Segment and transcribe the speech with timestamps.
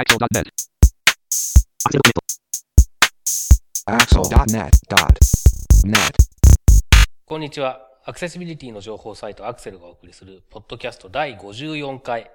[0.00, 0.48] Axel.net.
[3.84, 5.92] Axel.net.net.
[7.26, 7.86] こんにちは。
[8.06, 12.30] アクセシビリティの情報サイトアクセルがお送りするポッドキャスト第54回。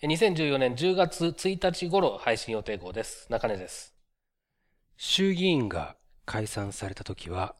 [0.00, 3.26] え2014年10月1日頃配信予定号です。
[3.28, 3.92] 中根です。
[4.96, 7.54] 衆議院が解散されたときは、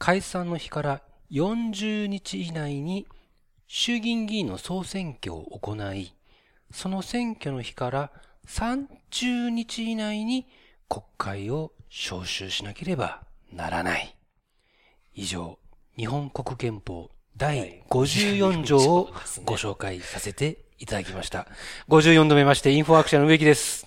[0.00, 3.06] 解散の日から40日以内に
[3.68, 6.12] 衆議院議員の総選挙を行い、
[6.72, 8.10] その選挙の日から
[8.46, 10.46] 30日以内に
[10.88, 13.22] 国会を召集しなければ
[13.52, 14.16] ならない。
[15.14, 15.58] 以上、
[15.96, 19.12] 日本国憲法第54条を
[19.44, 21.46] ご紹介させていただきました。
[21.88, 23.86] 54度目まして、インフォアクションの植木です。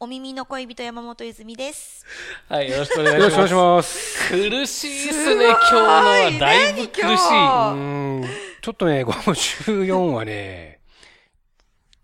[0.00, 2.04] お耳の恋人山本泉です。
[2.48, 3.30] はい、よろしくお願いしよろます。
[3.30, 4.28] しくお願いします。
[4.30, 6.38] 苦しいですね、今日のは。
[6.38, 8.60] だいぶ苦しい。
[8.60, 10.80] ちょっとね、54はね、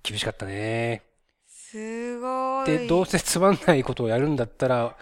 [0.03, 1.10] 厳しかったね。
[1.71, 2.67] すごい。
[2.67, 4.97] で、どうせつまんないことをやるんだったら、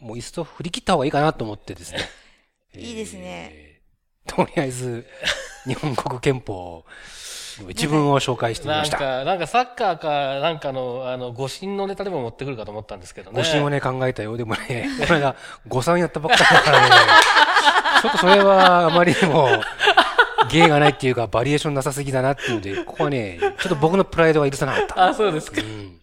[0.00, 1.98] もういっそ振り切った方がいいかなと思ってですね。
[2.74, 5.06] いいですねえーとりあえず、
[5.66, 6.84] 日本国憲法
[7.62, 8.98] の一文を紹介してみました。
[8.98, 13.38] なんか、なんかサッカーか、なんかの、あの、誤信のネタでも持ってくるかと思ったんですけどね。
[13.38, 14.36] 誤信をね、考えたよ。
[14.36, 15.34] でもね、この間、
[15.66, 16.94] 誤算やったばっかりだからね、
[18.02, 19.48] ちょっとそれはあまりにも、
[20.48, 25.06] 芸がないっていうか、バリエーションなさすぎだなっていうので、ここはね、ちょっと僕のプライドが許さなかった。
[25.08, 25.62] あ、そうですか。
[25.62, 26.00] うん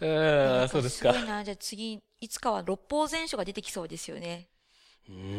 [0.00, 1.18] うん、そうですかす。
[1.18, 1.44] ごいな。
[1.44, 4.48] じゃあ次、いつかは六法全書が出てきそうですよね。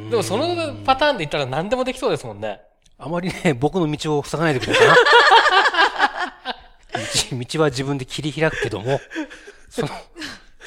[0.10, 2.62] でもそのパターンで言ったら何でもできそうですもんね。
[2.98, 4.96] あまりね、僕の道を塞がないでくれかな。
[6.96, 7.02] 道
[7.58, 9.02] 道は自分で切り開くけども、
[9.70, 9.90] その、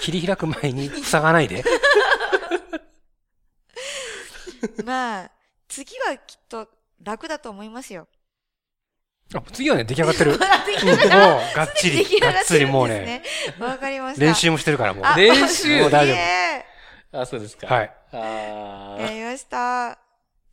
[0.00, 1.64] 切り開く前に塞がないで。
[4.84, 5.30] まあ、
[5.69, 6.69] 次はきっと
[7.03, 8.09] 楽だと思いますよ。
[9.35, 10.33] あ次はね、出来上がってる。
[10.35, 13.67] うんもう、がっちり、出来上がっつりもうね、ですね。
[13.67, 14.25] わかりました。
[14.25, 15.05] 練習もしてるからもう。
[15.05, 16.67] あ練習もう大丈夫いいね
[17.13, 17.67] あ、そうですか。
[17.67, 17.95] はい。
[18.13, 19.98] やりました。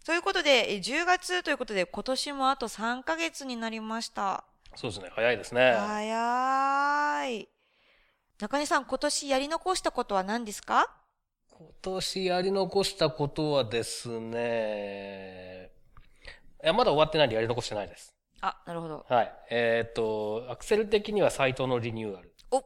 [0.05, 4.44] ということで、え10月ということで、今年もあと3ヶ月になりました。
[4.75, 5.09] そうですね。
[5.16, 5.73] 早いですね。
[5.73, 7.50] 早い。
[8.39, 10.91] 中根さん、今年やり残したことは何ですか？
[11.57, 15.72] 今年やり残したことはですね、
[16.65, 18.15] いや、まだ終わってないんでやり残してないです。
[18.41, 19.05] あ、なるほど。
[19.07, 19.31] はい。
[19.51, 22.33] えっ、と、アクセル的にはサイトのリニューアル。
[22.51, 22.61] お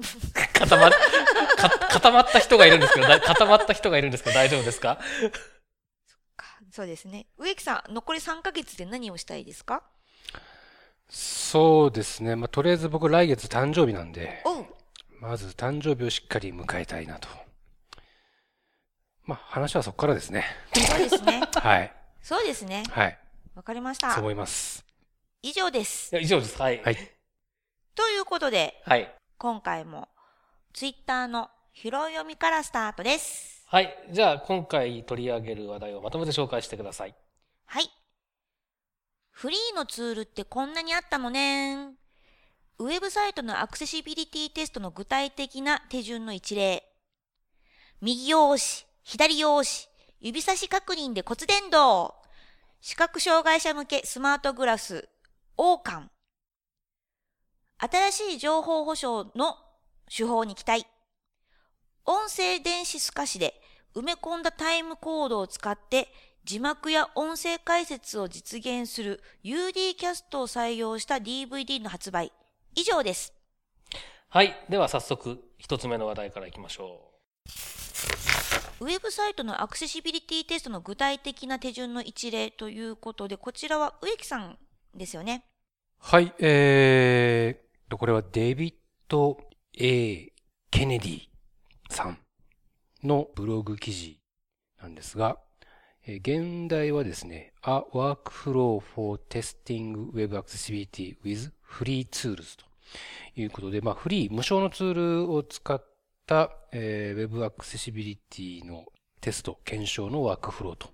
[0.58, 0.90] 固ま
[1.90, 4.96] 固まった人がいるんですけど、だ固まった人がいるんですけど大丈夫ですか？
[4.96, 7.26] かそうですね。
[7.36, 9.82] 植木さん、残り3ヶ月で何をしたいですか？
[11.10, 12.36] そうですね。
[12.36, 14.42] まあ、とりあえず僕来月誕生日なんで、
[15.20, 17.28] まず誕生日をしっかり迎えたいなと。
[19.24, 20.44] まあ、話はそこからですね。
[20.74, 21.42] そうですね。
[21.60, 21.99] はい。
[22.22, 22.84] そうですね。
[22.90, 23.18] はい。
[23.54, 24.20] わかりましたそう。
[24.20, 24.84] 思います。
[25.42, 26.16] 以上ですい。
[26.16, 26.60] や以上です。
[26.60, 26.82] はい。
[26.82, 26.96] はい。
[27.94, 29.14] ということで、はい。
[29.38, 30.08] 今回も
[30.72, 33.64] ツイッターの拾い読みからスタートです。
[33.66, 33.94] はい。
[34.10, 37.14] じゃあ、今回取り上げる話題をまとめて紹介してください。
[37.66, 37.90] はい。
[39.30, 41.94] フリーのツールってこんなにあったのね
[42.78, 46.84] ウェブサイトのアクセシビリティテストの具体的な手順の一例。
[48.00, 48.60] 右用紙、
[49.04, 49.66] 左用紙、
[50.20, 52.12] 指差し確認で骨伝導。
[52.82, 55.08] 視覚障害者向けスマートグラス、
[55.56, 56.10] オーカン。
[57.78, 59.56] 新しい情報保障の
[60.14, 60.86] 手法に期待。
[62.04, 63.60] 音声電子透かしで
[63.94, 66.08] 埋め込んだタイムコードを使って
[66.44, 72.32] 字幕や音声解説を実現する UD キャストを採用した DVD の発売。
[72.74, 73.32] 以上です。
[74.28, 74.54] はい。
[74.68, 77.10] では、早速、一つ目の話題からいきましょ
[77.46, 77.79] う
[78.80, 84.58] ウェブサイトのアクセシビリティテストの具体的な手順の一例ということで、こちらは植木さん
[84.94, 85.44] ですよね。
[85.98, 86.32] はい。
[86.38, 88.74] えーと、これはデビッ
[89.06, 89.36] ド・
[89.76, 90.32] A・
[90.70, 91.20] ケネディ
[91.90, 92.18] さん
[93.04, 94.18] のブログ記事
[94.80, 95.38] なんですが、
[96.06, 102.64] 現代はですね、A Workflow for Testing Web Accessibility with Free Tools と
[103.38, 104.94] いうことで、まあ、フリー、無償のツー
[105.26, 105.89] ルを使った、
[106.72, 108.84] えー Web アクセシビリティの
[109.20, 110.88] テスト、検証のワークフローと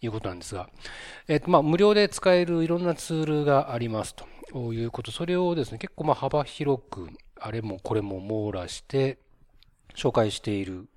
[0.00, 0.68] いうことなんですが、
[1.28, 7.08] えっ、と、まあ、無料で使えるいろんなツールがありますということ、それをですね、結構まあ幅広く、
[7.40, 9.18] あれもこれも網羅して、
[9.94, 10.88] 紹介している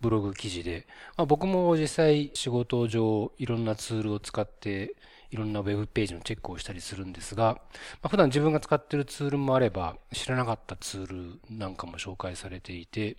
[0.00, 0.86] ブログ記事で、
[1.16, 4.94] まあ、僕も実際仕事上いろんなツールを使って
[5.30, 7.60] いろんなウェブページのチェックをしたりするんですが、ま
[8.04, 13.16] あ、普段自分が使ってるツールもあれば知らなかったツールなんかも紹介されていて、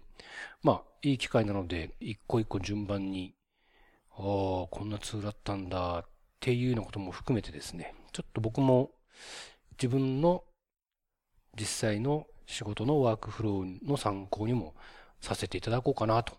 [0.63, 3.35] まあいい機会なので一個一個順番に、
[4.11, 6.05] ああ、こんなツールあったんだっ
[6.39, 8.91] ていうようなことも含めてですね、ちょっと僕も
[9.73, 10.43] 自分の
[11.57, 14.73] 実際の仕事のワークフローの参考にも
[15.21, 16.37] させていただこうかなと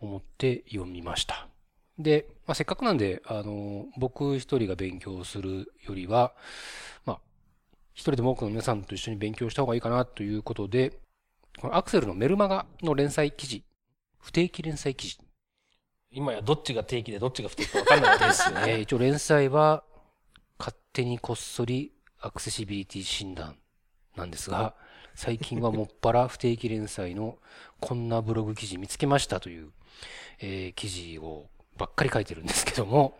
[0.00, 1.48] 思って読みました。
[1.98, 6.32] で、まあ、せっかくなんで、あの、僕一人が勉強するよりは、
[7.04, 7.20] まあ、
[7.92, 10.98] 一人でも多くの皆さんと一緒に勉強した方がいいかなということで、
[11.58, 13.64] このアクセルのメルマガの連載記事、
[14.18, 15.18] 不定期連載記事。
[16.12, 18.80] 今やどっちが定期でどっちが不定期かわかんないですよ えーね。
[18.80, 19.84] 一応連載は、
[20.58, 23.56] 勝手にこっそりアクセシビリティ診断
[24.16, 24.74] なんですが、
[25.14, 27.38] 最近はもっぱら不定期連載の
[27.80, 29.70] こんなブログ記事見つけましたという、
[30.38, 33.18] えー記事をばっかり書いてるんですけども、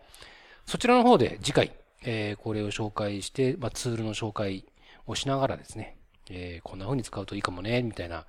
[0.65, 1.71] そちらの方で次回、
[2.03, 4.65] えーこれを紹介して、まあ、ツールの紹介
[5.07, 5.97] をしながらですね、
[6.29, 8.25] えーこんな風に使うといいかもね、みたいな、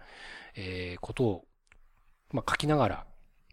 [0.56, 1.44] えーことを、
[2.32, 3.06] まあ、書きながら、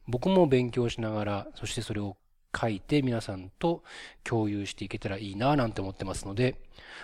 [0.07, 2.17] 僕も勉強しながら、そしてそれを
[2.59, 3.83] 書いて皆さんと
[4.23, 6.55] 共有していけたらいいななんて思ってますので、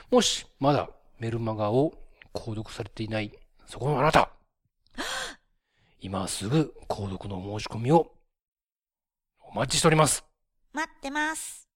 [0.10, 0.90] もしまだ
[1.20, 1.94] メルマガを
[2.34, 3.32] 購読されていない
[3.66, 4.32] そこのあなた、
[6.00, 8.12] 今すぐ購読の申し込みを
[9.40, 10.24] お待ちしております。
[10.74, 11.68] 待ってます。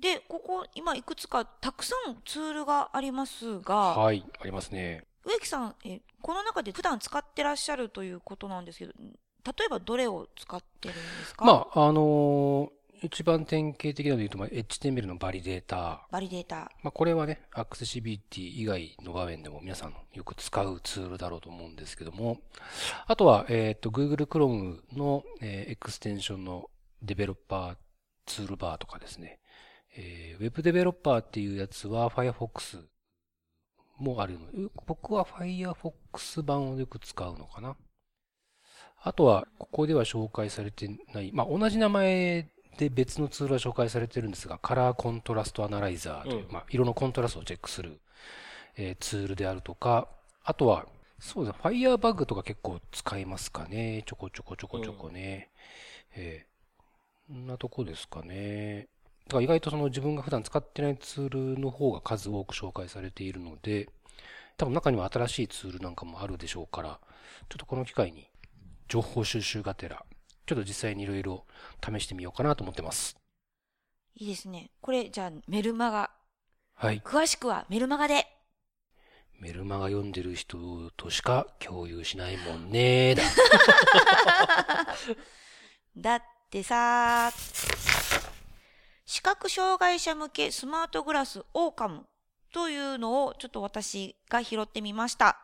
[0.00, 5.04] で、ここ、今いくつかたくさんツールがありますが、はい、ありますね。
[5.26, 11.44] 植木さん、え、この中で普段使ってらっしゃるということなんですけど、例えばどれを使ってるんですか？
[11.44, 16.06] まあ、あのー一番典型的なので言うと、まあ、HTML のバリデータ。
[16.10, 16.70] バリデータ。
[16.82, 22.38] まあ、これはね、アクセシビリティ以外の場面でも皆さんよく使うツールだろうと思うんですけども、
[23.06, 26.68] あとは、えっ、と、Google Chrome の、えーエクステンションの
[27.02, 27.76] デベロッパー
[28.26, 29.40] ツールバーとかですね、
[29.96, 32.82] えー、Web デベロッパーっていうやつは Firefox
[33.98, 37.76] もあるので、僕は Firefox 版をよく使うのかな。
[39.02, 48.00] あとは、ここでは紹介されてない、まあ、同じ名前で別のツールは紹介されてるんですが、カラーコントラストアナライザーという、うんまあ、色のコントラストをチェックする、
[48.76, 50.08] えーツールであるとか、
[50.44, 50.86] あとは、
[51.18, 54.02] そうですね、Firebug とか結構使いますかね。
[54.06, 55.50] ちょこちょこちょこちょこね。
[56.14, 58.88] えー、こんなとこですかね。
[59.26, 63.88] だから意外とその自分が普段使ってないツールの方が数多く紹介されているので、
[64.56, 66.98] 多分中には新しいツールなんかもあるでしょうから、
[67.48, 68.26] ちょっとこの機会に
[68.88, 70.04] 情報収集がてら、
[70.50, 71.44] ちょっと実際にいろいろ
[71.80, 73.16] 試してみようかなと思ってます。
[74.16, 74.72] いいですね。
[74.80, 76.10] これ、じゃあ、メルマガ。
[76.74, 77.00] はい。
[77.04, 78.26] 詳しくはメルマガで。
[79.38, 83.22] メルマガ読んでる人としか共有しないもんねーだ。
[85.96, 87.30] だってさ
[89.06, 92.06] 視覚障害者向けスマートグラスオーカム
[92.52, 95.38] というのをちょっと私が拾ってみました。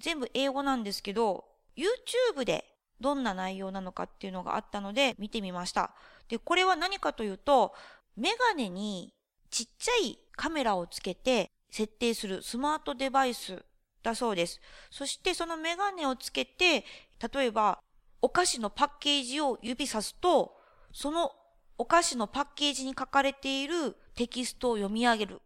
[0.00, 1.44] 全部英語なんですけど、
[1.76, 5.92] YouTube でどんな内容なのかっていうのがあったので見てみました。
[6.28, 7.74] で、これは何かというと、
[8.16, 9.12] メガネに
[9.50, 13.64] ちっちゃいカメラをつけて設定するスマートデバイス
[14.02, 14.60] だそうです。
[14.90, 16.84] そしてそのメガネをつけて、
[17.32, 17.80] 例えば
[18.22, 20.56] お菓子のパッケージを指さすと、
[20.92, 21.32] その
[21.78, 25.42] お菓子のパッケージに書かれているテキストを読み上げる。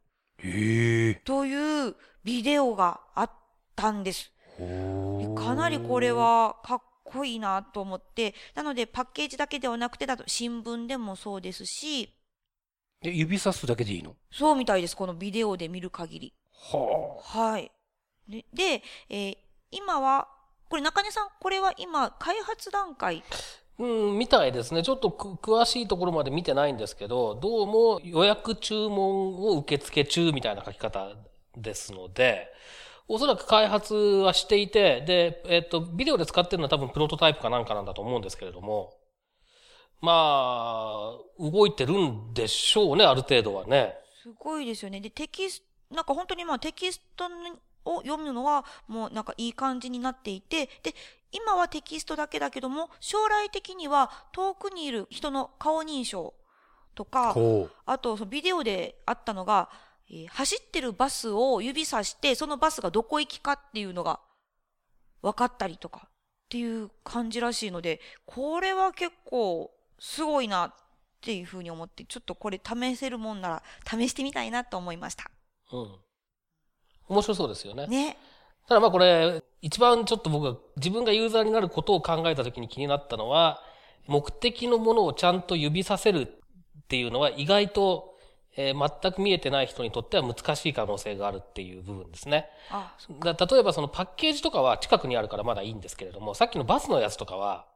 [1.25, 3.31] というビデオがあっ
[3.75, 4.33] たんです。
[5.37, 6.13] かなりこれ。
[6.13, 12.15] はかっこいいなと思って、なのでパッケージだけではなくて、だと新聞でもそうですし、
[13.03, 14.15] え、指さすだけでいいの？
[14.31, 16.35] そうみたいです、このビデオで見る限り。
[16.53, 17.71] ははい。
[18.29, 19.37] で、でえー
[19.73, 20.27] 今は、
[20.69, 23.23] これ中根さん、これは今、開発段階？
[23.79, 24.83] うん、みたいですね。
[24.83, 31.15] ちょっとく詳しいところまで見てないんですけど、どうも予約注文を受付中みたいな書き方
[31.57, 32.49] ですので、
[33.13, 38.93] おそらく開発はしていて、で、えっと、ビデオで使ってるのは多分プロトタイプかなんかなんだと思うんですけれども、
[40.01, 43.97] まあ、動いてるんでしょうね、ある程度はね。
[44.23, 45.01] すごいですよね。
[45.01, 47.25] で、テキスト、なんか本当にまあテキスト
[47.85, 50.95] を読むのはもうなんかいい感じになっていて、で、
[51.33, 56.33] 今はテキストだけだけども、将来的には遠くにいる人の顔認証
[56.95, 57.35] とあ。
[57.35, 57.35] か。
[57.87, 59.69] あとそのビデオであったのが、
[60.11, 64.21] えー走ってるバスを指さして、そのバスがどこ行きかっていうのが
[65.23, 66.11] 分かったりとかっ
[66.49, 70.75] ていう感じらしいので、これは結構すごいなっ
[71.21, 75.31] ていうふうに思って、ちょっとこれ試せるもんなら試してみたいなと思いました。
[75.73, 75.99] うん。
[77.09, 77.87] 面白そうですよね。
[77.87, 78.17] ね。
[78.67, 83.63] ただまあこれ、一番ちょっと僕が自分がユーザーになることを考えた時に気になったのは、
[84.07, 88.10] 目的のものをちゃんと指させるっていうのは意外と、
[88.57, 92.49] えー全く見えてない人にとっては難しい可能性があるっていう部分ですね。
[92.71, 97.67] あ、だ例えばそのパッケージとかは近くにあるからまだいいんですけれども、さっきのバスのやつとかは、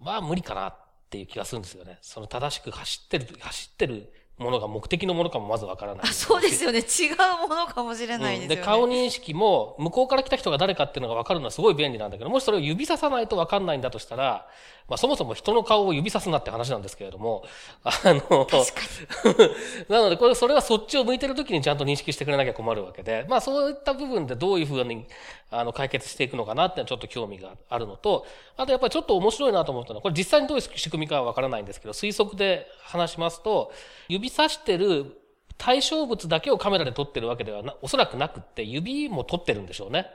[0.00, 0.76] まあ無理かなっ
[1.10, 1.98] ていう気がするんですよね。
[2.02, 6.08] その正しく走ってる、走ってるものが目的のものかもまずわからない。
[6.08, 6.80] あ、そうですよね。
[6.80, 8.56] 違うものかもしれないですよね。
[8.56, 14.48] で、顔認識も、向こうから来た人が誰かっていうのが分かるのはすごい便利なんだけど、もしそれを指ささないと分かんないんだとしたら、
[14.88, 17.44] まあそもそも人の顔を指さすなって話なんですけれども、
[17.84, 18.46] あの、
[19.88, 25.06] なのでこれ、それはそっちを向いてる時にちゃんと認識してくれなきゃ困るわけで、まあそういった部分でどういうふうに、
[25.50, 33.72] あの、解決していくのかなってちょっと興味があるのと、あとやっぱりちょっと面白いなと思ったのは、これ実際にどういう仕組みかは分からないんですけど、推測で話しますと、
[34.08, 35.20] 指さしてる
[35.58, 40.06] 対象物だけをカメラで撮ってるわけではな、おそらくなくって、指も撮ってるんでしょうね。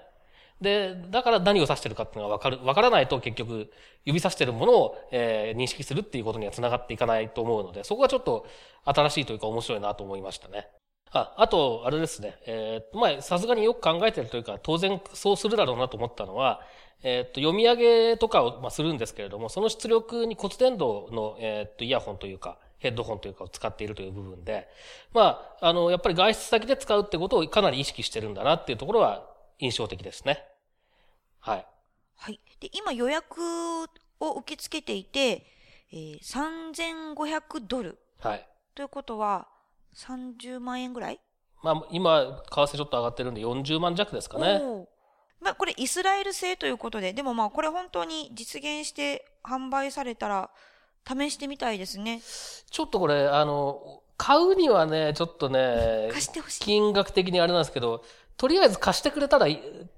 [0.62, 3.72] で、だから何を指してるかっていうのがわかる、わからないと結局、
[4.06, 8.46] 指さしてるものを、えー、認識するっていうことには繋がっていかないと思うので、そこがちょっと
[8.84, 10.68] 新しいというか面白いなと思いましたね。
[11.12, 12.38] あ、あと、あれですね。
[12.46, 16.62] えー、まあ、さすがによく考えてるというか、当然そうするだろうなと思ったのは、
[17.01, 24.68] えっ、と、読み上げとかを、まあ、するんですけれども、その出力に骨伝導の、えっ、と、イヤホンというか、ヘッドホンというかを使っているという部分で、
[25.13, 29.28] まあ、あの、やっぱり外出先で使うってことをかなり意識してるんだなっていうところは
[29.60, 30.46] 印象的ですね。
[31.39, 31.66] はい。
[32.16, 32.39] はい。
[32.60, 33.42] で、今予約
[34.20, 35.46] を受け付けていて、
[35.92, 37.98] えー、3500ドル。
[38.20, 38.48] はい。
[38.75, 39.48] ということは、
[39.96, 41.19] 30万円ぐらい？
[41.63, 44.62] まあ、今、為替ちょっと上がってるんで40万弱ですかね。
[45.41, 50.50] まあ、これイスラエル製ということで、でもまあ、これ本当に実現して販売されたら、
[51.08, 52.22] 試してみたいですね。
[52.69, 56.60] ちょっとこれ、あの、買うにはね、ちょっとね、 貸してほしい。
[56.62, 58.03] 金額的にあれなんですけど、
[58.39, 59.48] とりあえず貸してくれたら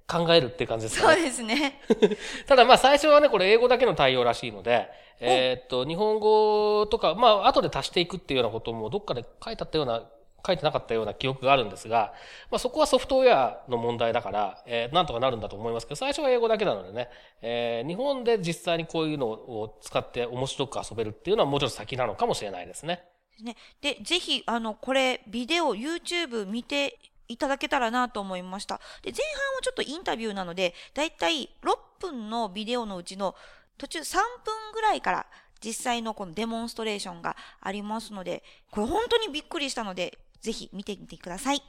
[0.07, 1.13] 考えるっていう感じですかね。
[1.15, 1.79] そうですね。
[2.47, 10.09] ただまあ最初はね、これ英語だけの対応らしいので、えー、っと、日本語とか、まあ後で足していくっていうようなこともどっかで書いてあったような、
[10.43, 12.13] 書いてなかったような記憶があるんですが、
[12.49, 17.09] まあそこはソフトウェアの問題だから、えー、なんとかなるんだと思いますけど、最初は英語だけなのでね、
[17.43, 23.03] えー、日本で実際にこういうのを使って面白く遊べるっていうのはもうちょっと先なのかもしれないですね。
[23.43, 23.55] ね。
[23.81, 26.97] で、ぜひ、あの、これ、ビデオ、YouTube 見て
[27.31, 28.79] いただけたらなと思いました。
[29.01, 33.35] で、前半はちょっとインタビューなので、だいたい6分のビデオのうちの
[33.77, 35.25] 途中3分ぐらいから
[35.63, 41.63] 実際のこのデモンストレーションがありますので、これ本当にびっくりしたので、ぜひ見てみてください。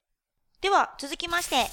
[0.60, 1.66] では、続きまして、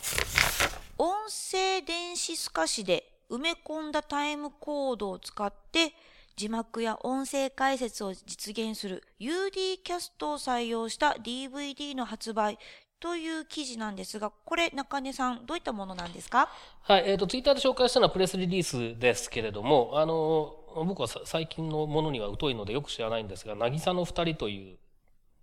[0.98, 5.94] 音声電子透かしで埋め込んだタイムコードを使って
[6.36, 12.58] 字幕や音声解説を実現する UD キャストを採用した DVD の発売
[13.00, 16.50] という記事なんですが、これ中根さん、どういったものなんですか？
[16.82, 24.78] はい、えっ、ー、と、ツイッターで紹介したのはプレスリリースですけれども、あの、僕は最近のものには疎いのでよく知らないんですが、渚の二人という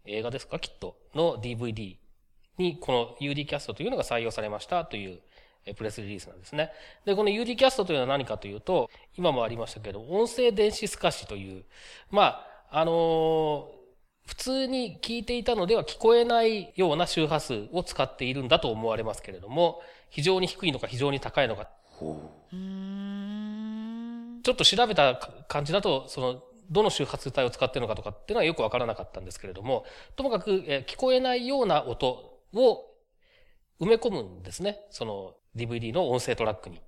[0.05, 1.97] 映画ですか、きっと、の DVD
[2.59, 5.21] に、この UD キャストというのが採用されましたという
[5.75, 6.71] プレスリリースなんですね。
[7.05, 11.65] で、この UD キャストというのは何かというと、今もありましたけど、音声電子透かしという、
[12.11, 13.71] まあ、あの
[14.27, 19.81] 普通に聞いていたのでは聞こえないような周波数を使っているんだと思われますけれども、
[20.11, 21.69] 非常に低いのか非常に高いのか。
[22.01, 25.17] ちょっと調べた
[25.49, 29.85] 感じだと、その、どの周波数帯を使っているのかとかっていうのはよくわからなかったんですけれども、
[30.17, 32.85] ともかく、え聞こえないような音を
[33.81, 34.81] 埋め込むんですね。
[34.91, 36.81] その DVD の音声トラックに。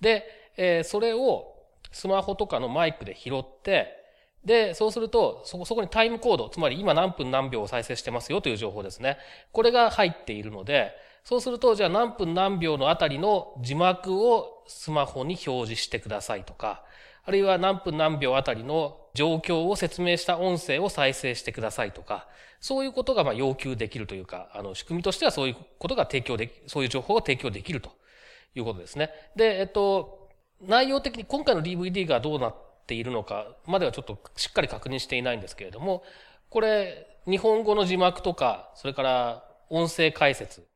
[0.00, 0.24] で、
[0.56, 1.54] えー、それを
[1.90, 4.01] スマホとかのマイクで拾って、
[4.44, 9.18] で、そうすると、そこ、そこにタイムコード、つまり今何分何秒を再生してますよという情報ですね。
[9.52, 10.92] これが入っているので、
[11.24, 16.84] そうすると、じゃあ何分何秒のあたりの字幕をスマホに表示してくださいとか、
[17.24, 22.26] あるいは何分何秒あたりの状況を説明した音声を再生してくださいとか、
[22.60, 27.90] そういうことがまあ要求できるというか、あの仕組みとしてはそういうことが提供でき、そういう情報が提供できると
[28.56, 29.10] いうことですね。
[29.36, 30.28] で、えっと、
[30.60, 36.02] 内容的に今回の DVD がどうなってているのかまではちょっとしっかり確認していないんですけれども、
[36.50, 40.66] これ、日本語の字幕とか、それから音声解説、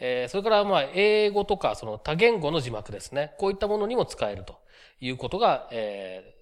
[0.00, 3.34] え、それからまあ英語とかその多言語の字幕ですね。
[3.38, 4.58] こういったものにも使えると
[5.00, 6.34] いうことが、え、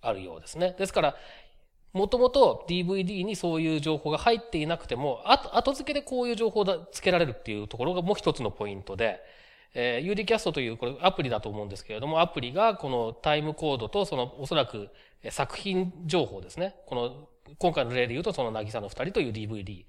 [0.00, 0.74] あるようですね。
[0.78, 1.16] ですから、
[1.92, 9.20] もともと DVD にそういう情報が入っていなくても、後付けでこういう情報を付けられるっていうところがもう一つのポイントで、
[9.74, 14.88] えー、UD キャストというこれアプリだと思うんですけれども、アプリがこのタイムコードとそのおそらく
[15.30, 16.76] 作品情報ですね。
[16.86, 17.28] この、
[17.58, 19.84] 今回の例で言うとその渚の二人という DVD。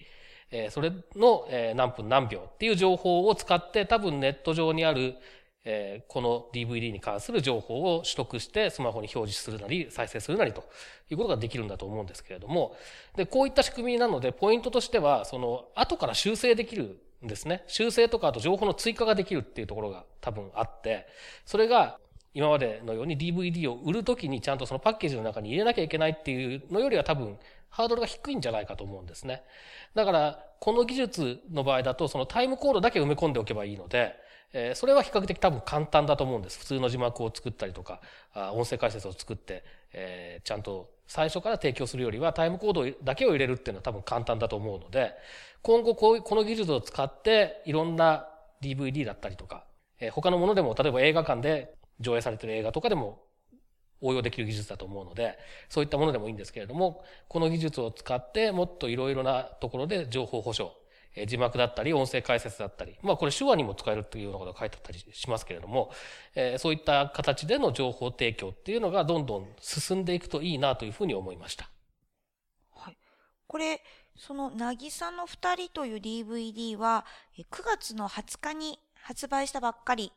[0.51, 5.15] えー、それの、えー、何分何秒っていう情報を使って多分ネット上にある、
[5.63, 10.63] えー、この DVD に関する情報を取得してスマホに表示するなり再生するなりと
[11.09, 12.75] いうことができるんだと思うんですけれども、
[13.15, 17.63] で、こういった仕組みなのでポイントとしては、その後から修正できるですね。
[17.67, 21.07] 修正とかあと情報の追加ができるっていうところが多分あって、
[21.45, 21.97] それが
[22.33, 27.37] 今までのように DVD を売るときにちゃんとそのパッケージの中に入れなきゃいけないっていうのよりは多分
[27.69, 29.43] ハードルが低いんじゃないかと思うんですね。
[29.95, 34.15] だから、この技術の場合だとそのタイムコードだけ埋め込んでおけばいいので、
[34.53, 36.59] え、それは比較的多分簡単だと思うんです。
[36.59, 37.99] 普通の字幕を作ったりとか、
[38.53, 45.11] 音声解説を作って、え、ちゃんと最初から提供するよりはタイムコードだけを入れるっていうのは多分簡単だと思うので、
[45.61, 48.27] 今後こうこの技術を使っていろんな
[48.61, 49.65] DVD だったりとか、
[49.99, 53.21] えー、他のものでも例えば映画館で上映されてる映画とかでも
[54.01, 55.37] 応用できる技術だと思うので、
[55.69, 60.75] そういったものでもいいんですけれども、この技術を使ってもっといろいろなところで情報保障、
[61.15, 65.91] え字幕だったり、音声解説だったり、まあこれ手話にも使えるというようなことが書いてあったりしますけれども、
[66.35, 71.69] えそういった形での情報提供っていうのがどんどん進んでいくといいなというふうに思いました。
[72.71, 72.97] はい。
[73.47, 73.81] これ、
[74.17, 77.05] その、なぎさの二人という DVD は、
[77.37, 80.11] 9月の20日に発売したばっかり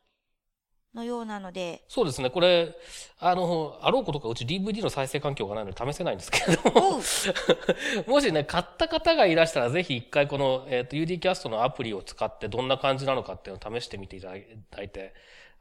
[0.93, 1.83] のようなので。
[1.87, 2.29] そうですね。
[2.29, 2.75] これ、
[3.19, 6.99] あの、あろうことかうち DVD の再生環境がないので試せないんですけれども
[8.07, 15.13] もしね、買った方がいらしたらぜひ一回この、えっ、ー、と、UDCast のアプリを使ってどんな感じなのかっていうのを試してみていただいて、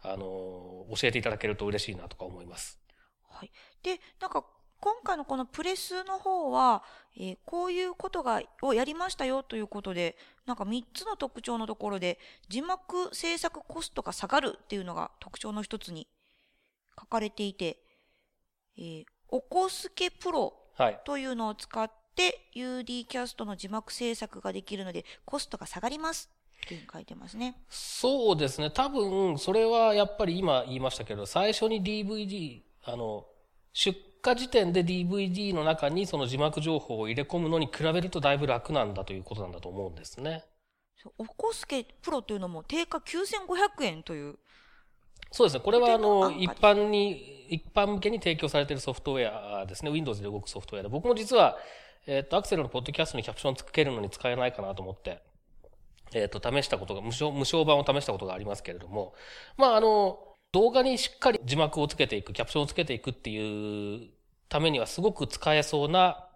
[0.02, 2.80] あの、教えていただけると嬉しいなとか思います。
[3.28, 3.50] はい。
[3.82, 4.44] で、なんか、
[4.80, 6.82] 今回のこのプレスの方は、
[7.16, 10.16] えー、こういうことが、をやりましたよということで、
[10.46, 12.18] なんか3つの特徴のところで、
[12.48, 16.06] 字幕制作コストが下がるっていうのが特徴の一つに
[16.98, 17.78] 書かれていて、
[18.78, 20.54] えー、おこすけプロ
[21.04, 26.30] というのを使って UD キャストの字幕制作ができるので、コストが下がります。
[26.66, 27.56] って書いてますね。
[27.68, 28.70] そうですね。
[28.70, 33.26] 多分、それはやっぱり今言いましたけど、最初に DVD、あの、
[33.72, 40.44] 出荷時点で DVD の中にその字幕情報を入れ込むのに比べるとだいぶ楽なんだということなんだと思うんですね。
[41.16, 44.36] おこすけプロというのも定価9500円という。
[45.30, 45.60] そうですね。
[45.60, 49.90] これはあの、一般に、一般向けに提供されているソフトウェアですね。
[49.90, 50.88] Windows で動くソフトウェアで。
[50.88, 51.56] 僕も実は、
[52.06, 55.22] えっ、と、アクセルのポッドキャストにキャプションつけるのに使えないかなと思って、
[56.12, 59.14] えっ、と、試したことが、無償、無償版を試したことがありますけれども、
[59.56, 60.18] まあ、あの、
[60.52, 64.08] 動画にしっかり字幕をつけていく、キャプションをつけていくっていう
[64.48, 66.26] ためにはすごく使えそうな、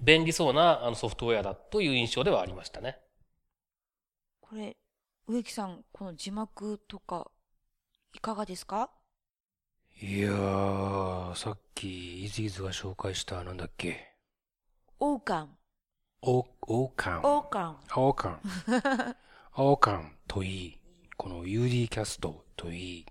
[0.00, 2.98] 便利そうなあのソフトウェアだという印象ではありましたね。
[4.40, 4.76] これ、
[5.26, 7.30] 植木さん、この字幕とか、
[8.12, 8.90] いかがですか？
[10.00, 14.14] いやー、さっき、イズイズが紹介した、なんだっけ？
[15.00, 15.56] オーカン。
[16.22, 17.20] オー、オーカン。
[17.24, 17.78] オーカン。
[17.96, 18.40] オーカン。
[19.56, 20.78] オーカンといい、
[21.16, 23.06] この UD キャストといい、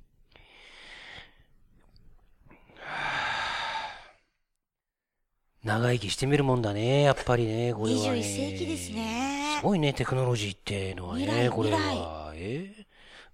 [5.64, 8.20] 長生きしてみるもんだね、やっぱりね、これは、ね。
[8.20, 9.58] 21世紀ですね。
[9.60, 12.34] すごいね、テクノロジーってのはね、これは。
[12.36, 12.74] え？
[12.80, 12.86] ー、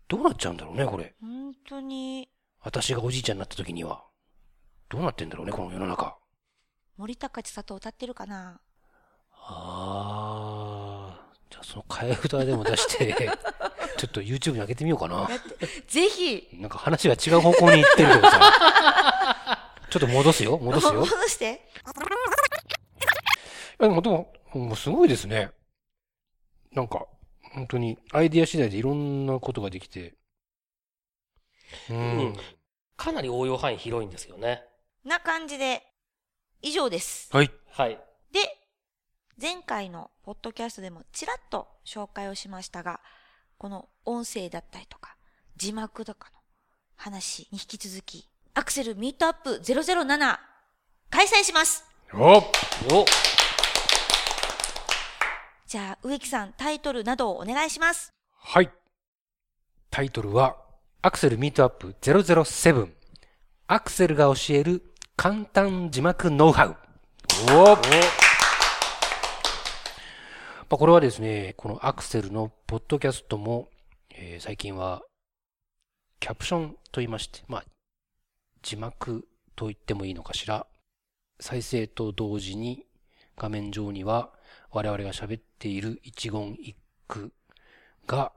[0.07, 1.15] どうなっちゃうんだろうね、これ。
[1.19, 2.29] 本当に。
[2.61, 4.03] 私がおじいちゃんになった時には。
[4.89, 6.17] どうなってんだろうね、この世の中。
[6.97, 8.59] 森高千里歌ってるかな
[9.33, 11.29] ああ。
[11.49, 13.15] じゃあその替え歌でも出して
[13.97, 15.27] ちょっと YouTube に上げてみようかな。
[15.87, 18.39] ぜひなんか話が違う方向に行ってるけどさ。
[19.89, 20.93] ちょっと戻すよ、 戻すよ。
[21.01, 21.67] 戻して。
[23.79, 25.51] でも、でも、もうすごいですね。
[26.71, 27.07] なんか、
[27.53, 30.15] 本当に、アイディア次第でいろんなことができて。
[31.89, 32.35] うん。
[32.97, 34.63] かなり応用範囲広いんですよね。
[35.03, 35.83] な感じで、
[36.61, 37.29] 以上です。
[37.31, 37.51] はい。
[37.69, 37.99] はい。
[38.31, 38.39] で、
[39.41, 42.99] 前回のポッドキャストでもちらっと紹介をしましたが、
[43.57, 45.15] この音声だったりとか、
[45.55, 46.39] 字幕とかの
[46.95, 50.37] 話に引き続き、アクセルミートアップ007
[51.09, 52.43] 開催しますおお
[55.65, 58.11] じゃあ、植木さん、タイトルなどをお願いします。
[58.33, 58.69] はい。
[59.89, 60.57] タイトルは、
[61.01, 62.89] アクセルミートアップ007。
[63.67, 64.83] アクセルが教える
[65.15, 66.75] 簡単字幕ノウハウ。
[67.53, 67.79] おおま
[70.71, 73.69] あ、これはですね、このアクセルのポッドキャストも、
[74.09, 75.01] えー、最近は、
[76.19, 77.63] キャプションと言いまして、まあ、
[78.61, 80.67] 字幕と言ってもいいのかしら。
[81.39, 82.85] 再生と同時に
[83.37, 84.31] 画面上には
[84.71, 86.75] 我々が喋っている一言一
[87.07, 87.31] 句
[88.05, 88.33] が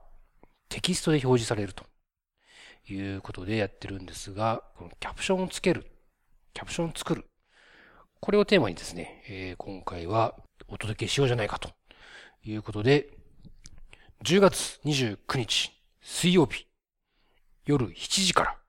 [0.68, 1.84] テキストで表示されると
[2.88, 5.86] いうことでやってるんですが、このキャプションをつける、
[6.54, 7.24] キャプションを作る。
[8.20, 10.34] これをテーマにですね、えー、今回は
[10.68, 11.70] お届けしようじゃないかと
[12.44, 13.10] いうことで、
[14.24, 16.68] 10月29日水曜日
[17.66, 18.61] 夜7時から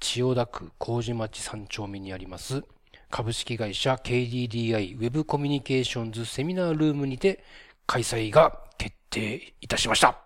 [0.00, 2.64] 千代田区麹町三丁目にあります
[3.10, 7.42] 株式会社 KDDI ウェブコミュニケーションズセミナールームにて
[7.86, 10.18] 開催が決定いたしました。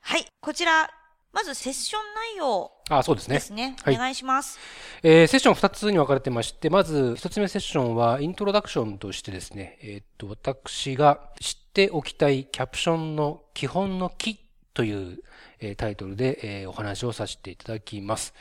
[0.00, 0.90] はい、こちら、
[1.32, 2.00] まずセッション
[2.34, 3.76] 内容あ、そうですね。
[3.86, 4.58] お願いします。
[5.02, 14.38] えーセッション2つに分かれてまして、まず1つ目セッションはイントロダクションとしてですね、えーっと、私が知っておきたいキャプションの基本の木
[14.78, 15.18] という、
[15.58, 18.32] えタイトルで、えお話をさせていただきます。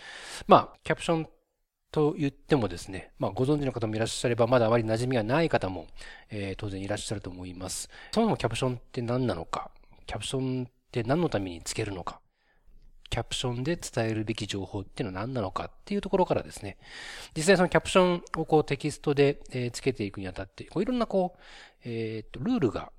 [0.46, 1.28] まあ、キャプション
[1.92, 5.88] と言ってもですね、まあ、ご存知の方もいらっしゃれば、まだあまり馴染みがない方も、
[6.30, 7.90] え当然いらっしゃると思います。
[8.12, 9.72] そもそもキャプションって何なのか、
[10.06, 12.22] キャプションって何のためにつけるのか、
[13.10, 15.66] キャプションで伝えるべき情報っていうのは何なのか？
[15.66, 16.78] っていうところからですね、
[17.36, 21.42] 実際そのキャプションをこうテキストで、えつけていくにあたって、こういろんなこう、
[21.84, 22.92] えっと、ルールが、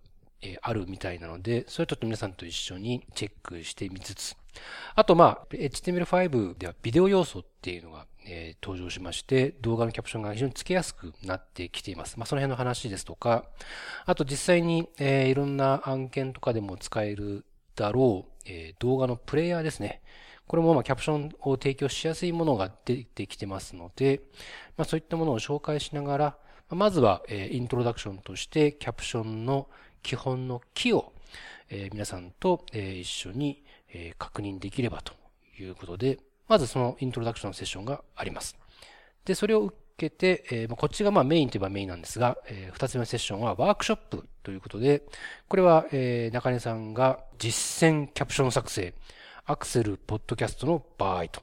[0.43, 4.37] えーあるみたいなので、それちょっと皆さんと一緒にチェックしてみつつ、
[4.95, 12.19] あとまあ、HTML5 ではビデオ要素っていうのが、えー登場しまして、動画のキャプションが非常につけやすくなってきています。
[12.19, 13.45] まあその辺の話ですとか、
[14.07, 20.03] あと実際に、えーいろんな案件とかでも使えるだろう、えー動画のプレイヤーですね。
[20.47, 24.23] これもまあキャプションを提供しやすいものが出てきてますので、
[24.79, 26.39] まあ、そういったものを紹介しながら、
[26.71, 29.69] ままずは、えイントロダクションとしてキャプションの
[30.03, 31.13] 基本の木を、
[31.71, 35.15] え皆さんと、え一緒に、え確認できればと
[35.59, 38.57] いうことで、まずそのイントロダクションセッションがあります。
[39.25, 45.03] で、それを受けて、えーこっちがまあメインといえばメインなんですが、えー二つ目のセッションはワークショップということで、
[45.49, 48.95] これは、えー中根さんが実践キャプション作成、
[49.45, 51.43] アクセルポッドキャストの場合と。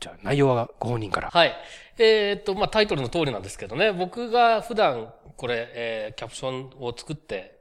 [0.00, 1.30] じゃあ内容はご本人から。
[1.30, 1.56] はい。
[1.98, 7.57] えーっと、まあ、タイトルの通りなんですけどね、僕が普段、これ、えーキャプションを作って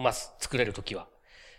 [0.00, 0.32] ます。
[0.38, 1.06] 作れるときは。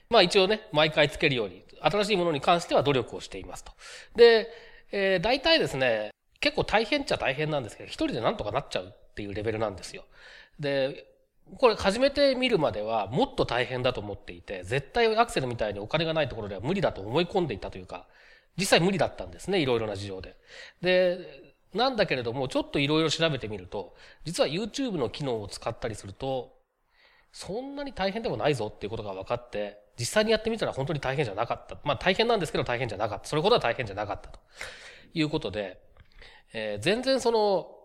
[0.09, 3.71] まあ、一応ね、毎回つけるように、新しいものに関しては努力をしていますと。
[4.15, 4.49] で、
[4.91, 10.03] えー大体ですね、結構大変っちゃ大変なんですけど、一人でなんとかなっちゃうっていうレベルなんですよ。
[10.59, 11.05] で、
[11.57, 18.07] これ始めてみるまではもっと大変だと思っていて、絶対アクセルみたいにお金がないところでは無理だと思い込んでいたというか、
[18.57, 20.35] 実際無理だったんですね、いろいろな事情で。
[20.81, 21.19] で、
[21.73, 26.53] なんだけれども、ちょっといろいろ調べてみると、実は YouTube の機能を使ったりすると、
[27.31, 31.77] そんなに大変でもないぞっていうことが分かって、実際にやってみたら本当に大変じゃなかった。
[31.83, 33.27] まあ大変なんですけど大変じゃなかった。
[33.27, 34.39] それほどは大変じゃなかったと
[35.13, 35.81] いうことで、
[36.53, 37.75] えー全然その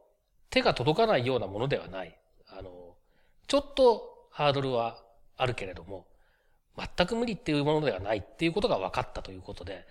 [0.51, 2.17] 手が届かないようなものではない。
[2.49, 2.97] あの、
[3.47, 5.03] ちょっとハードルは
[5.37, 6.07] あるけれども、
[6.77, 9.87] 全く無理っていうものではないっていうことが分かったということで、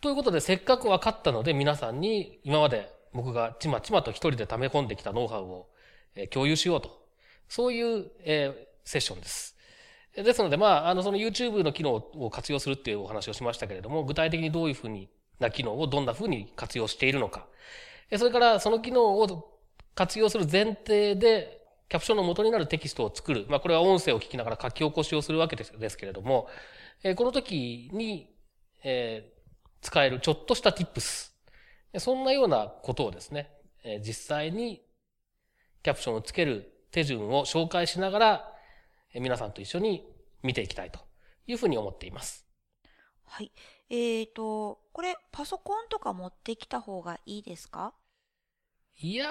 [0.00, 5.68] ということでせっかく分かったので皆さんに今まで僕がちまちまと一人で溜め込んできたノウハウを
[6.30, 7.06] 共有しようと。
[7.48, 9.54] そういう、えーセッションです。
[10.14, 17.46] ですので、まあ、あの、その YouTube の機能を活用するっていうお話をしましたけれども、具体的にどういうふうにな機能をどんなふうに活用しているのか。
[18.16, 19.58] それから、その機能を
[19.94, 23.46] 活用する前提で、キャプションの元になるテキストを作る。
[23.48, 26.48] まあ、これは音声を聞きながら書き起こしをするわけですけれども、
[27.02, 28.34] えこの時に、
[28.82, 29.32] え
[29.82, 31.32] 使えるちょっとした tips。
[31.98, 33.50] そんなようなことをですね、
[33.84, 34.82] え実際に
[35.82, 38.55] キャプションをつける手順を紹介しながら、
[39.20, 40.04] 皆さんと一緒に
[40.42, 41.00] 見ていきたいと
[41.46, 42.46] いうふうに思っています。
[43.24, 43.50] はい。
[43.90, 47.94] えーと、これ、パソコンとか持ってきた方がいいですか？
[48.98, 49.26] いや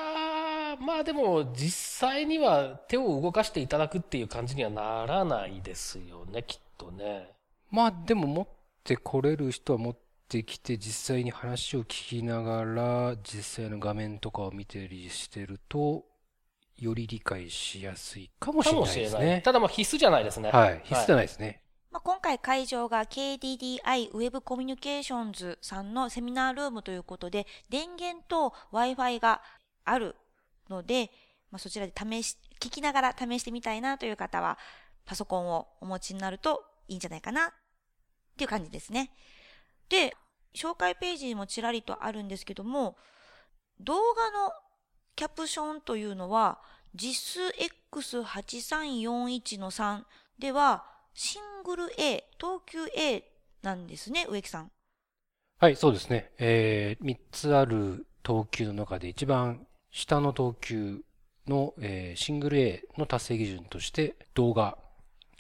[0.76, 7.32] ー、まあでも実際には手を動かしていただくっていう感じにはならないですよね、きっとね。
[7.71, 8.48] まあでも持っ
[8.84, 9.98] てこれる人は持っ
[10.30, 16.06] てきて実際に話を聞きながら実際の画面とかを見てりしてると
[16.77, 18.81] より理解しやすいかもしかれ。
[18.81, 19.41] ないですね。
[19.43, 20.51] ただまあ必須じゃないですね。
[20.51, 20.81] はい。
[20.83, 21.61] 必須じゃないですね。
[21.95, 29.41] まあ、今回会場が KDDI ウェブコミュニケーションズさんのセミナールームということで、電源と Wi-Fi が
[29.85, 30.17] ある
[30.69, 31.09] ので、
[31.51, 34.57] まあ、そちらで試し、聞きながら試してみたいなという方は、
[35.05, 37.51] パソコンをお持ちになるといいんじゃないかなっ
[38.38, 39.11] ていう感じですね。
[39.88, 40.17] で、
[40.53, 42.97] 紹介ページにもちらりとあるんですけども、
[43.79, 44.51] 動画の
[45.15, 46.60] キャプションというのは、
[46.93, 47.54] 実数
[47.91, 50.04] X8341 の3
[50.39, 53.23] では、シングル A、等級 A
[53.62, 54.71] なんですね、植木さん。
[55.58, 56.32] はい、そうですね。
[56.38, 61.01] えー、3つある等級の中で一番下の等級
[61.47, 64.78] の、えーシングル A の達成基準として動画、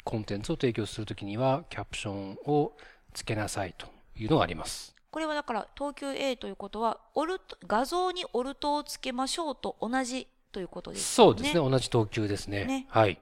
[0.05, 2.71] コンテンツを提供するときにはキャプションを
[3.13, 4.94] つけなさいというのがあります。
[5.15, 11.37] これはだから、等級 A ということは、オルト、画像にオルトをつけましょうと同じということですよね。
[11.37, 11.69] そうですね。
[11.69, 12.65] 同じ等級ですね。
[12.65, 13.21] ねはい。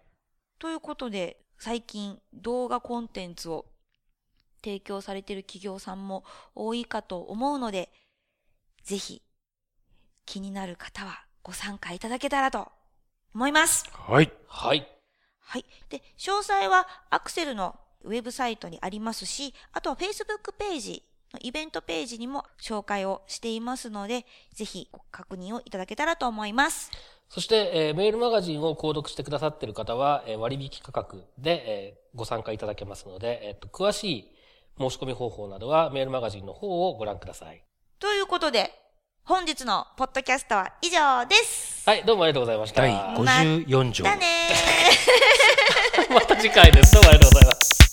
[0.58, 3.68] ということで、最近動画コンテンツを
[4.64, 6.24] 提供されている企業さんも
[6.56, 7.92] 多いかと思うので、
[8.82, 9.22] ぜひ
[10.26, 12.72] 気になる方はご参加いただけたらと
[13.36, 13.86] 思います。
[13.92, 14.32] はい。
[14.48, 14.88] はい。
[15.42, 15.66] はい。
[15.90, 21.04] で、詳細はアクセルのウェブサイトにありますし、あとは Facebook ページ
[21.42, 26.92] イベントページにも紹介をしていますので、ぜひご確認をいただけたらと思います。
[27.30, 34.32] そして、えーメールマガジンを購読してくださっている方は、えー割引価格で、えーご参加いただけますので、えっと詳しい
[34.78, 37.64] 申し込み方法などはメールマガジンの方をご覧ください。
[38.00, 38.72] ということで、
[39.24, 41.90] 本日のポッドキャストは以上です。
[41.90, 42.82] はい、どうもありがとうございました。
[42.82, 44.04] 第54条。
[44.04, 46.14] だねー。
[46.14, 46.94] また次回です。
[46.94, 47.93] どうもありがとうございます。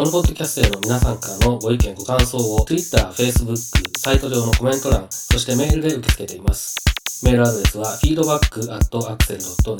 [0.00, 3.54] このポッドキャストへの皆さんからのご意見、ご感想を Twitter、Facebook、
[4.00, 6.74] サイト上のコメント欄、そしてメールで受け付けています。
[7.22, 9.76] メールアドレスは feedback.axel.net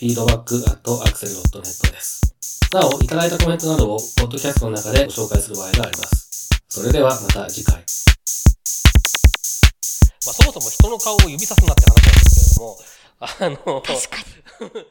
[0.00, 2.22] feedback.axel.net です。
[2.72, 6.48] なお、いただいたコメントなどをポッドキャストの中でご紹介する場合があります。
[6.70, 7.74] それではまた次回。
[7.74, 7.84] まあ、
[10.32, 12.56] そもそも人の顔を指さすなって話なんです
[13.20, 14.80] けれども、あの、確かに。